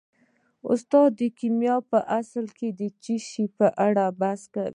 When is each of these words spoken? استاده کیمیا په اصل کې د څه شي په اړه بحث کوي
استاده 0.71 1.27
کیمیا 1.39 1.77
په 1.91 1.99
اصل 2.19 2.45
کې 2.57 2.67
د 2.79 2.81
څه 3.03 3.15
شي 3.29 3.45
په 3.57 3.67
اړه 3.87 4.05
بحث 4.19 4.41
کوي 4.53 4.69